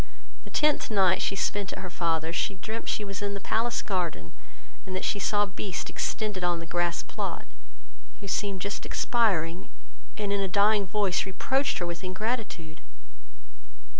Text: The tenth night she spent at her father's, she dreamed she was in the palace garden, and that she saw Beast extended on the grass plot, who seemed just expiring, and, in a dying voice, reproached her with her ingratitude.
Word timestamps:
The 0.45 0.49
tenth 0.49 0.89
night 0.89 1.21
she 1.21 1.35
spent 1.35 1.73
at 1.73 1.77
her 1.77 1.89
father's, 1.91 2.35
she 2.35 2.55
dreamed 2.55 2.89
she 2.89 3.03
was 3.05 3.21
in 3.21 3.35
the 3.35 3.39
palace 3.39 3.83
garden, 3.83 4.31
and 4.83 4.95
that 4.95 5.05
she 5.05 5.19
saw 5.19 5.45
Beast 5.45 5.91
extended 5.91 6.43
on 6.43 6.57
the 6.57 6.65
grass 6.65 7.03
plot, 7.03 7.45
who 8.19 8.27
seemed 8.27 8.61
just 8.61 8.83
expiring, 8.83 9.69
and, 10.17 10.33
in 10.33 10.41
a 10.41 10.47
dying 10.47 10.87
voice, 10.87 11.27
reproached 11.27 11.77
her 11.77 11.85
with 11.85 12.01
her 12.01 12.07
ingratitude. 12.07 12.81